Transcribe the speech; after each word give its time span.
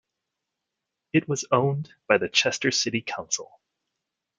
It 1.13 1.29
was 1.29 1.45
owned 1.51 1.93
by 2.07 2.17
the 2.17 2.27
Chester 2.27 2.71
City 2.71 3.03
Council. 3.03 3.61